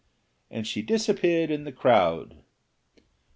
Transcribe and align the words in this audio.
And 0.49 0.65
she 0.65 0.81
disappeared 0.81 1.51
in 1.51 1.63
the 1.63 1.71
crowd. 1.71 2.41